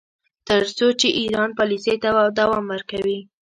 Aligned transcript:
تر 0.47 0.61
څو 0.77 0.87
چې 0.99 1.07
ایران 1.21 1.49
پالیسۍ 1.59 1.95
ته 2.03 2.09
دوام 2.39 2.65
ورکوي. 2.73 3.19